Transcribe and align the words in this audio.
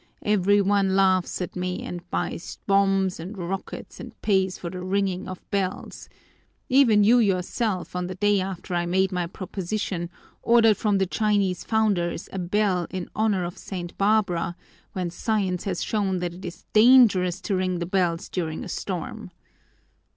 Every 0.25 0.61
one 0.61 0.95
laughs 0.95 1.43
at 1.43 1.55
me, 1.55 1.83
and 1.83 2.01
buys 2.09 2.57
bombs 2.65 3.19
and 3.19 3.37
rockets 3.37 3.99
and 3.99 4.19
pays 4.23 4.57
for 4.57 4.71
the 4.71 4.81
ringing 4.81 5.27
of 5.27 5.47
bells. 5.51 6.09
Even 6.69 7.03
you 7.03 7.19
yourself, 7.19 7.95
on 7.95 8.07
the 8.07 8.15
day 8.15 8.39
after 8.41 8.73
I 8.73 8.87
made 8.87 9.11
my 9.11 9.27
proposition, 9.27 10.09
ordered 10.41 10.75
from 10.77 10.97
the 10.97 11.05
Chinese 11.05 11.63
founders 11.63 12.27
a 12.33 12.39
bell 12.39 12.87
in 12.89 13.11
honor 13.15 13.43
of 13.43 13.59
St. 13.59 13.95
Barbara, 13.99 14.55
when 14.93 15.11
science 15.11 15.65
has 15.65 15.83
shown 15.83 16.17
that 16.17 16.33
it 16.33 16.45
is 16.45 16.65
dangerous 16.73 17.39
to 17.41 17.55
ring 17.55 17.77
the 17.77 17.85
bells 17.85 18.27
during 18.27 18.63
a 18.63 18.69
storm. 18.69 19.29